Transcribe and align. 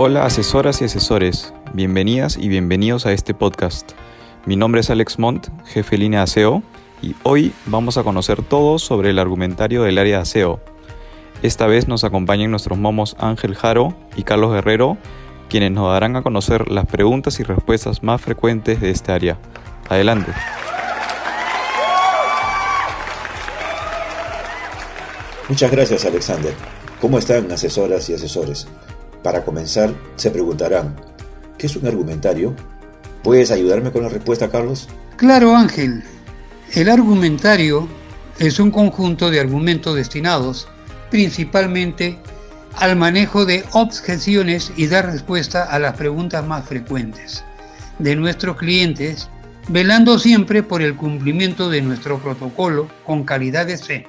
Hola 0.00 0.24
asesoras 0.24 0.80
y 0.80 0.84
asesores, 0.84 1.52
bienvenidas 1.72 2.36
y 2.36 2.46
bienvenidos 2.46 3.04
a 3.04 3.10
este 3.10 3.34
podcast. 3.34 3.94
Mi 4.46 4.54
nombre 4.54 4.80
es 4.80 4.90
Alex 4.90 5.18
Montt, 5.18 5.48
jefe 5.66 5.96
de 5.96 5.98
línea 5.98 6.20
de 6.20 6.22
ASEO, 6.22 6.62
y 7.02 7.16
hoy 7.24 7.52
vamos 7.66 7.98
a 7.98 8.04
conocer 8.04 8.44
todo 8.44 8.78
sobre 8.78 9.10
el 9.10 9.18
argumentario 9.18 9.82
del 9.82 9.98
área 9.98 10.18
de 10.18 10.22
ASEO. 10.22 10.60
Esta 11.42 11.66
vez 11.66 11.88
nos 11.88 12.04
acompañan 12.04 12.52
nuestros 12.52 12.78
momos 12.78 13.16
Ángel 13.18 13.56
Jaro 13.56 13.92
y 14.14 14.22
Carlos 14.22 14.52
Guerrero, 14.52 14.98
quienes 15.48 15.72
nos 15.72 15.90
darán 15.90 16.14
a 16.14 16.22
conocer 16.22 16.70
las 16.70 16.86
preguntas 16.86 17.40
y 17.40 17.42
respuestas 17.42 18.04
más 18.04 18.20
frecuentes 18.20 18.80
de 18.80 18.90
este 18.90 19.10
área. 19.10 19.36
Adelante. 19.88 20.30
Muchas 25.48 25.72
gracias 25.72 26.04
Alexander. 26.04 26.54
¿Cómo 27.00 27.18
están 27.18 27.50
asesoras 27.50 28.08
y 28.08 28.14
asesores? 28.14 28.68
Para 29.22 29.44
comenzar, 29.44 29.92
se 30.16 30.30
preguntarán, 30.30 30.94
¿qué 31.56 31.66
es 31.66 31.76
un 31.76 31.86
argumentario? 31.86 32.54
¿Puedes 33.22 33.50
ayudarme 33.50 33.90
con 33.90 34.02
la 34.02 34.08
respuesta, 34.08 34.48
Carlos? 34.48 34.88
Claro, 35.16 35.54
Ángel. 35.54 36.02
El 36.74 36.88
argumentario 36.88 37.88
es 38.38 38.60
un 38.60 38.70
conjunto 38.70 39.30
de 39.30 39.40
argumentos 39.40 39.96
destinados 39.96 40.68
principalmente 41.10 42.18
al 42.76 42.96
manejo 42.96 43.44
de 43.44 43.64
objeciones 43.72 44.72
y 44.76 44.86
dar 44.86 45.06
respuesta 45.06 45.64
a 45.64 45.78
las 45.78 45.96
preguntas 45.96 46.46
más 46.46 46.66
frecuentes 46.66 47.44
de 47.98 48.14
nuestros 48.14 48.56
clientes, 48.56 49.28
velando 49.68 50.18
siempre 50.18 50.62
por 50.62 50.82
el 50.82 50.94
cumplimiento 50.94 51.68
de 51.68 51.82
nuestro 51.82 52.18
protocolo 52.18 52.88
con 53.04 53.24
calidad 53.24 53.66
de 53.66 53.78
fe 53.78 54.06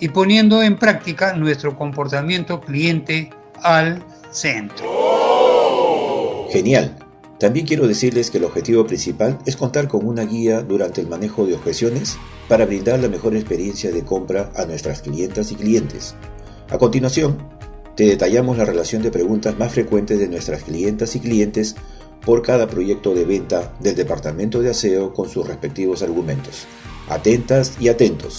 y 0.00 0.08
poniendo 0.08 0.62
en 0.62 0.76
práctica 0.76 1.34
nuestro 1.34 1.76
comportamiento 1.76 2.60
cliente 2.60 3.30
al 3.62 4.02
centro. 4.30 4.86
Genial. 6.50 6.98
También 7.38 7.66
quiero 7.66 7.88
decirles 7.88 8.30
que 8.30 8.38
el 8.38 8.44
objetivo 8.44 8.86
principal 8.86 9.38
es 9.46 9.56
contar 9.56 9.88
con 9.88 10.06
una 10.06 10.22
guía 10.24 10.62
durante 10.62 11.00
el 11.00 11.08
manejo 11.08 11.44
de 11.44 11.54
objeciones 11.54 12.16
para 12.48 12.66
brindar 12.66 13.00
la 13.00 13.08
mejor 13.08 13.34
experiencia 13.34 13.90
de 13.90 14.04
compra 14.04 14.52
a 14.54 14.64
nuestras 14.64 15.02
clientas 15.02 15.50
y 15.50 15.56
clientes. 15.56 16.14
A 16.70 16.78
continuación, 16.78 17.38
te 17.96 18.04
detallamos 18.04 18.58
la 18.58 18.64
relación 18.64 19.02
de 19.02 19.10
preguntas 19.10 19.58
más 19.58 19.72
frecuentes 19.72 20.20
de 20.20 20.28
nuestras 20.28 20.62
clientas 20.62 21.16
y 21.16 21.20
clientes 21.20 21.74
por 22.24 22.42
cada 22.42 22.68
proyecto 22.68 23.14
de 23.14 23.24
venta 23.24 23.72
del 23.80 23.96
departamento 23.96 24.62
de 24.62 24.70
aseo 24.70 25.12
con 25.12 25.28
sus 25.28 25.46
respectivos 25.46 26.02
argumentos. 26.02 26.66
Atentas 27.08 27.72
y 27.80 27.88
atentos. 27.88 28.38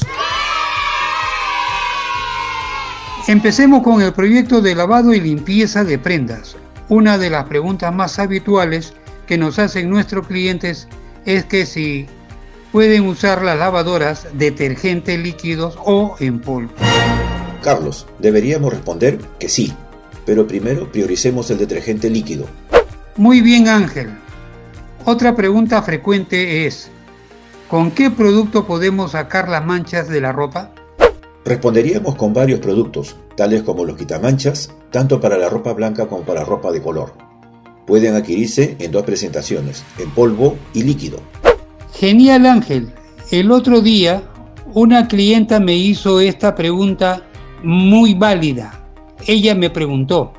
Empecemos 3.25 3.83
con 3.83 4.01
el 4.01 4.11
proyecto 4.11 4.59
de 4.59 4.75
lavado 4.75 5.13
y 5.13 5.21
limpieza 5.21 5.85
de 5.85 5.97
prendas. 5.97 6.57
Una 6.89 7.17
de 7.17 7.29
las 7.29 7.45
preguntas 7.45 7.93
más 7.93 8.19
habituales 8.19 8.93
que 9.27 9.37
nos 9.37 9.59
hacen 9.59 9.89
nuestros 9.89 10.27
clientes 10.27 10.89
es 11.25 11.45
que 11.45 11.65
si 11.65 12.05
pueden 12.73 13.07
usar 13.07 13.41
las 13.41 13.57
lavadoras 13.57 14.27
detergentes 14.33 15.17
líquidos 15.17 15.77
o 15.85 16.17
en 16.19 16.41
polvo. 16.41 16.73
Carlos, 17.63 18.07
deberíamos 18.19 18.73
responder 18.73 19.19
que 19.39 19.47
sí, 19.47 19.73
pero 20.25 20.45
primero 20.45 20.91
prioricemos 20.91 21.49
el 21.49 21.59
detergente 21.59 22.09
líquido. 22.09 22.45
Muy 23.15 23.39
bien 23.39 23.69
Ángel. 23.69 24.09
Otra 25.05 25.33
pregunta 25.33 25.81
frecuente 25.81 26.65
es, 26.65 26.89
¿con 27.69 27.89
qué 27.91 28.11
producto 28.11 28.67
podemos 28.67 29.11
sacar 29.11 29.47
las 29.47 29.65
manchas 29.65 30.09
de 30.09 30.19
la 30.19 30.33
ropa? 30.33 30.71
Responderíamos 31.45 32.15
con 32.15 32.33
varios 32.33 32.59
productos, 32.61 33.17
tales 33.35 33.63
como 33.63 33.83
los 33.83 33.97
quitamanchas, 33.97 34.73
tanto 34.91 35.19
para 35.19 35.37
la 35.37 35.49
ropa 35.49 35.73
blanca 35.73 36.07
como 36.07 36.23
para 36.23 36.45
ropa 36.45 36.71
de 36.71 36.81
color. 36.81 37.13
Pueden 37.85 38.15
adquirirse 38.15 38.77
en 38.79 38.91
dos 38.91 39.03
presentaciones, 39.03 39.83
en 39.99 40.09
polvo 40.11 40.57
y 40.73 40.83
líquido. 40.83 41.19
Genial 41.93 42.45
Ángel. 42.45 42.93
El 43.29 43.51
otro 43.51 43.81
día 43.81 44.23
una 44.73 45.07
clienta 45.07 45.59
me 45.59 45.75
hizo 45.75 46.19
esta 46.19 46.55
pregunta 46.55 47.23
muy 47.61 48.13
válida. 48.13 48.79
Ella 49.27 49.53
me 49.53 49.69
preguntó, 49.69 50.33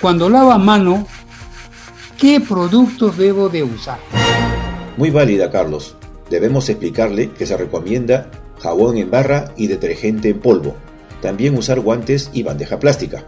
cuando 0.00 0.28
lava 0.28 0.58
mano, 0.58 1.06
¿qué 2.18 2.40
productos 2.40 3.16
debo 3.16 3.48
de 3.48 3.62
usar? 3.62 3.98
Muy 4.96 5.10
válida, 5.10 5.50
Carlos. 5.50 5.96
Debemos 6.28 6.68
explicarle 6.68 7.30
que 7.30 7.46
se 7.46 7.56
recomienda 7.56 8.30
jabón 8.62 8.96
en 8.96 9.10
barra 9.10 9.52
y 9.56 9.66
detergente 9.66 10.28
en 10.28 10.38
polvo. 10.38 10.76
También 11.20 11.56
usar 11.56 11.80
guantes 11.80 12.30
y 12.32 12.42
bandeja 12.42 12.78
plástica. 12.78 13.24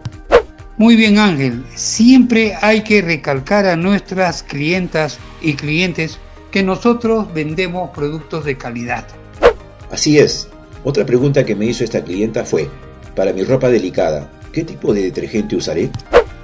Muy 0.76 0.96
bien 0.96 1.18
Ángel, 1.18 1.64
siempre 1.74 2.54
hay 2.60 2.82
que 2.82 3.02
recalcar 3.02 3.66
a 3.66 3.76
nuestras 3.76 4.42
clientas 4.42 5.18
y 5.40 5.54
clientes 5.54 6.18
que 6.50 6.62
nosotros 6.62 7.32
vendemos 7.32 7.90
productos 7.90 8.44
de 8.44 8.56
calidad. 8.56 9.06
Así 9.90 10.18
es. 10.18 10.48
Otra 10.82 11.06
pregunta 11.06 11.44
que 11.44 11.54
me 11.54 11.66
hizo 11.66 11.84
esta 11.84 12.02
clienta 12.02 12.44
fue, 12.44 12.68
para 13.14 13.32
mi 13.32 13.44
ropa 13.44 13.68
delicada, 13.68 14.30
¿qué 14.52 14.64
tipo 14.64 14.92
de 14.92 15.02
detergente 15.02 15.56
usaré? 15.56 15.90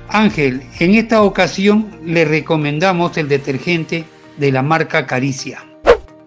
Ángel, 0.08 0.62
en 0.78 0.94
esta 0.94 1.22
ocasión 1.22 1.90
le 2.04 2.24
recomendamos 2.24 3.16
el 3.18 3.28
detergente 3.28 4.04
de 4.38 4.50
la 4.50 4.62
marca 4.62 5.06
Caricia. 5.06 5.64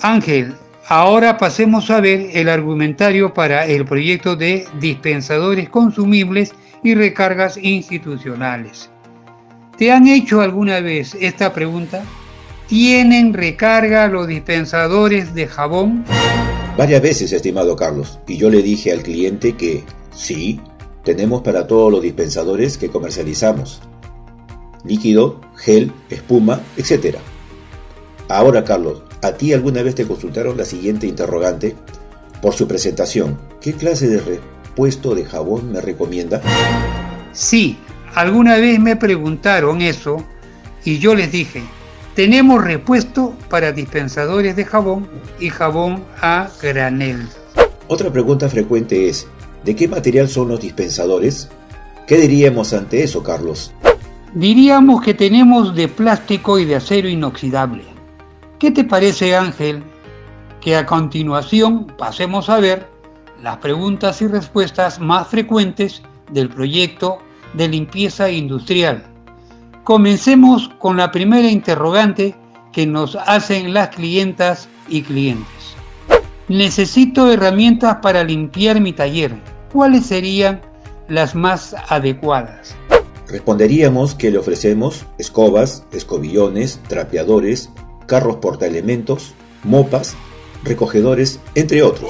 Ángel, 0.02 0.54
Ahora 0.88 1.38
pasemos 1.38 1.90
a 1.90 2.02
ver 2.02 2.32
el 2.34 2.50
argumentario 2.50 3.34
para 3.34 3.66
el 3.66 3.86
proyecto 3.86 4.36
de 4.36 4.66
dispensadores 4.82 5.70
consumibles 5.70 6.54
y 6.84 6.94
recargas 6.94 7.58
institucionales. 7.58 8.90
¿Te 9.78 9.92
han 9.92 10.08
hecho 10.08 10.42
alguna 10.42 10.82
vez 10.82 11.16
esta 11.20 11.54
pregunta? 11.54 12.04
¿Tienen 12.68 13.34
recarga 13.34 14.08
los 14.08 14.28
dispensadores 14.28 15.34
de 15.34 15.48
jabón? 15.48 16.04
Varias 16.78 17.02
veces, 17.02 17.32
estimado 17.32 17.76
Carlos, 17.78 18.20
y 18.28 18.38
yo 18.38 18.50
le 18.50 18.62
dije 18.62 18.92
al 18.92 19.04
cliente 19.04 19.56
que 19.56 19.84
sí, 20.14 20.60
tenemos 21.04 21.44
para 21.44 21.66
todos 21.66 21.92
los 21.92 22.02
dispensadores 22.02 22.78
que 22.78 22.90
comercializamos. 22.90 23.82
Líquido, 24.84 25.40
gel, 25.56 25.94
espuma, 26.10 26.60
etc. 26.76 27.18
Ahora, 28.28 28.64
Carlos, 28.64 29.04
¿A 29.24 29.32
ti 29.32 29.54
alguna 29.54 29.82
vez 29.84 29.96
te 29.96 30.06
consultaron 30.06 30.58
la 30.58 30.66
siguiente 30.66 31.08
interrogante? 31.08 31.78
Por 32.42 32.54
su 32.56 32.68
presentación, 32.68 33.40
¿qué 33.62 33.72
clase 33.72 34.10
de 34.10 34.20
repuesto 34.20 35.16
de 35.16 35.24
jabón 35.24 35.72
me 35.72 35.80
recomienda? 35.80 36.42
Sí, 37.32 37.78
alguna 38.16 38.58
vez 38.58 38.82
me 38.82 38.98
preguntaron 38.98 39.82
eso 39.82 40.18
y 40.84 41.00
yo 41.00 41.16
les 41.16 41.32
dije, 41.32 41.64
tenemos 42.16 42.62
repuesto 42.62 43.34
para 43.50 43.72
dispensadores 43.72 44.58
de 44.58 44.66
jabón 44.66 45.08
y 45.40 45.48
jabón 45.48 46.04
a 46.22 46.50
granel. 46.62 47.30
Otra 47.88 48.12
pregunta 48.12 48.50
frecuente 48.50 49.08
es, 49.08 49.26
¿de 49.64 49.74
qué 49.74 49.88
material 49.88 50.28
son 50.28 50.50
los 50.50 50.60
dispensadores? 50.60 51.48
¿Qué 52.08 52.18
diríamos 52.18 52.74
ante 52.74 53.06
eso, 53.06 53.24
Carlos? 53.24 53.72
Diríamos 54.34 55.02
que 55.02 55.14
tenemos 55.14 55.74
de 55.74 55.88
plástico 55.88 56.60
y 56.60 56.66
de 56.66 56.76
acero 56.76 57.08
inoxidable. 57.08 57.93
¿Qué 58.64 58.72
te 58.72 58.86
parece, 58.86 59.36
Ángel, 59.36 59.84
que 60.62 60.78
a 60.78 60.86
continuación 60.86 61.86
pasemos 61.98 62.48
a 62.48 62.62
ver 62.62 62.88
las 63.42 63.58
preguntas 63.58 64.22
y 64.22 64.28
respuestas 64.28 65.02
más 65.02 65.28
frecuentes 65.28 66.02
del 66.32 66.48
proyecto 66.48 67.18
de 67.56 67.68
limpieza 67.68 68.32
industrial? 68.32 69.04
Comencemos 69.84 70.70
con 70.80 70.96
la 70.96 71.12
primera 71.12 71.50
interrogante 71.50 72.38
que 72.72 72.88
nos 72.88 73.18
hacen 73.18 73.74
las 73.74 73.90
clientas 73.90 74.70
y 74.88 75.02
clientes. 75.02 75.76
Necesito 76.48 77.30
herramientas 77.34 77.98
para 78.02 78.24
limpiar 78.24 78.80
mi 78.80 78.94
taller. 78.94 79.36
¿Cuáles 79.74 80.06
serían 80.06 80.62
las 81.10 81.36
más 81.36 81.76
adecuadas? 81.90 82.78
Responderíamos 83.28 84.16
que 84.16 84.32
le 84.32 84.38
ofrecemos 84.38 85.06
escobas, 85.18 85.86
escobillones, 85.92 86.80
trapeadores, 86.88 87.70
carros 88.06 88.38
portaelementos, 88.38 89.34
mopas, 89.64 90.16
recogedores, 90.64 91.40
entre 91.56 91.84
otros. 91.84 92.10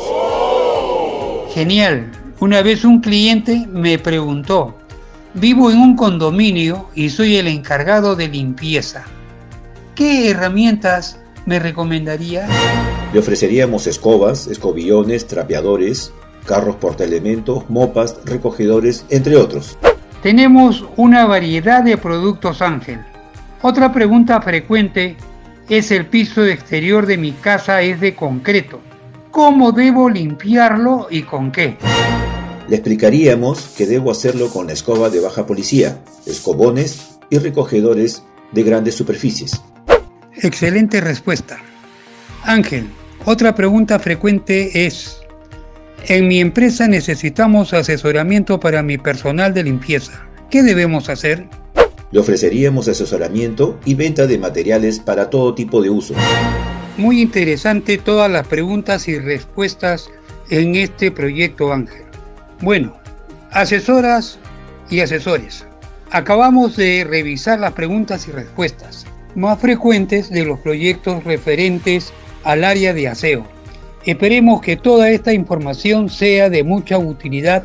Genial. 1.54 2.12
Una 2.40 2.62
vez 2.62 2.84
un 2.84 3.00
cliente 3.00 3.68
me 3.72 3.98
preguntó, 4.00 4.75
vivo 5.34 5.72
en 5.72 5.78
un 5.78 5.95
condominio 5.95 6.90
y 6.94 7.10
soy 7.10 7.38
el 7.38 7.48
encargado 7.48 8.16
de 8.16 8.28
limpieza. 8.28 9.06
¿Qué 9.95 10.30
herramientas 10.30 11.19
me 11.45 11.60
recomendaría? 11.60 12.48
Le 13.13 13.19
ofreceríamos 13.19 13.88
escobas, 13.88 14.48
escobillones, 14.48 15.28
trapeadores, 15.28 16.12
carros 16.45 16.75
portaelementos, 16.75 17.69
mopas, 17.69 18.18
recogedores, 18.25 19.06
entre 19.10 19.38
otros. 19.38 19.78
Tenemos 20.22 20.86
una 20.98 21.25
variedad 21.25 21.84
de 21.84 21.98
productos 21.98 22.62
Ángel. 22.62 23.00
Otra 23.62 23.94
pregunta 23.94 24.42
frecuente 24.42 25.16
es 25.69 25.92
el 25.92 26.06
piso 26.06 26.45
exterior 26.45 27.06
de 27.06 27.18
mi 27.18 27.31
casa 27.31 27.81
es 27.81 28.00
de 28.00 28.15
concreto. 28.15 28.81
¿Cómo 29.31 29.71
debo 29.71 30.10
limpiarlo 30.10 31.07
y 31.10 31.24
con 31.24 31.51
qué? 31.51 31.77
Le 32.68 32.75
explicaríamos 32.75 33.74
que 33.75 33.86
debo 33.86 34.12
hacerlo 34.12 34.50
con 34.50 34.68
la 34.68 34.74
escoba 34.74 35.10
de 35.10 35.19
baja 35.19 35.45
policía, 35.45 36.00
escobones 36.25 37.19
y 37.30 37.38
recogedores 37.38 38.24
de 38.51 38.63
grandes 38.63 38.95
superficies. 38.95 39.62
Excelente 40.36 41.01
respuesta. 41.01 41.57
Ángel, 42.44 42.88
otra 43.25 43.56
pregunta 43.56 44.00
frecuente 44.00 44.86
es, 44.86 45.21
en 46.07 46.27
mi 46.27 46.39
empresa 46.39 46.88
necesitamos 46.88 47.74
asesoramiento 47.74 48.59
para 48.59 48.83
mi 48.83 48.98
personal 48.98 49.54
de 49.54 49.63
limpieza. 49.63 50.27
¿Qué 50.50 50.62
debemos 50.62 51.09
hacer? 51.09 51.48
Le 52.13 52.19
ofreceríamos 52.19 52.88
asesoramiento 52.88 53.80
y 53.86 53.95
venta 53.95 54.27
de 54.27 54.38
materiales 54.38 55.00
para 55.00 55.31
todo 55.31 55.56
tipo 55.56 55.81
de 55.81 55.89
uso. 55.89 56.13
Muy 56.95 57.19
interesante 57.19 57.98
todas 57.98 58.30
las 58.30 58.45
preguntas 58.45 59.07
y 59.07 59.18
respuestas 59.18 60.12
en 60.51 60.75
este 60.75 61.10
proyecto 61.10 61.74
Ángel. 61.74 62.06
Bueno, 62.62 62.95
asesoras 63.50 64.38
y 64.92 65.00
asesores. 65.00 65.65
Acabamos 66.12 66.75
de 66.75 67.04
revisar 67.04 67.60
las 67.60 67.74
preguntas 67.74 68.27
y 68.27 68.31
respuestas 68.31 69.07
más 69.33 69.59
frecuentes 69.59 70.30
de 70.30 70.45
los 70.45 70.59
proyectos 70.59 71.24
referentes 71.24 72.13
al 72.44 72.63
área 72.63 72.94
de 72.94 73.07
aseo. 73.07 73.44
Esperemos 74.06 74.62
que 74.62 74.77
toda 74.77 75.09
esta 75.09 75.33
información 75.33 76.12
sea 76.12 76.51
de 76.51 76.63
mucha 76.63 77.00
utilidad 77.00 77.63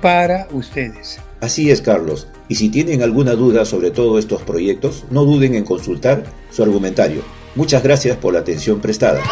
para 0.00 0.48
ustedes. 0.52 1.20
Así 1.40 1.70
es, 1.70 1.80
Carlos. 1.80 2.28
Y 2.48 2.56
si 2.56 2.68
tienen 2.68 3.02
alguna 3.02 3.32
duda 3.32 3.64
sobre 3.64 3.90
todos 3.90 4.18
estos 4.18 4.42
proyectos, 4.42 5.04
no 5.10 5.24
duden 5.24 5.54
en 5.54 5.64
consultar 5.64 6.24
su 6.50 6.62
argumentario. 6.62 7.22
Muchas 7.54 7.82
gracias 7.82 8.16
por 8.18 8.34
la 8.34 8.40
atención 8.40 8.80
prestada. 8.80 9.22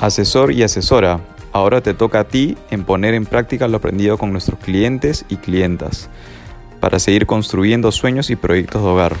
Asesor 0.00 0.52
y 0.52 0.62
asesora, 0.62 1.20
ahora 1.52 1.80
te 1.82 1.94
toca 1.94 2.20
a 2.20 2.28
ti 2.28 2.56
en 2.70 2.84
poner 2.84 3.14
en 3.14 3.26
práctica 3.26 3.68
lo 3.68 3.78
aprendido 3.78 4.16
con 4.16 4.32
nuestros 4.32 4.58
clientes 4.60 5.24
y 5.28 5.36
clientas 5.36 6.08
para 6.80 6.98
seguir 6.98 7.26
construyendo 7.26 7.92
sueños 7.92 8.30
y 8.30 8.36
proyectos 8.36 8.82
de 8.82 8.88
hogar. 8.88 9.16